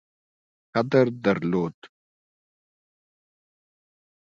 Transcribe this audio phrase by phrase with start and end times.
[0.75, 1.75] قدر درلود.